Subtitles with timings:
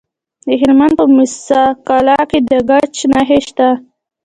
[0.45, 3.69] د هلمند په موسی قلعه کې د ګچ نښې شته.